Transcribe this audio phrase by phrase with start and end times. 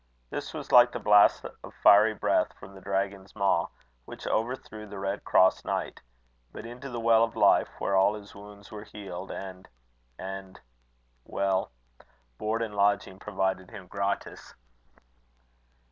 [0.31, 3.67] This was like the blast of fiery breath from the dragon's maw,
[4.05, 6.01] which overthrew the Red cross knight
[6.51, 9.67] but into the well of life, where all his wounds were healed, and
[10.17, 10.59] and
[11.23, 11.71] well
[12.39, 14.55] board and lodging provided him gratis.